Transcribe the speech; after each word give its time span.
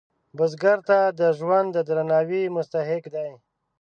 بزګر 0.37 0.79
ته 0.89 0.97
د 1.19 1.21
ژوند 1.37 1.69
د 1.73 1.77
درناوي 1.87 2.43
مستحق 2.55 3.03
دی 3.15 3.29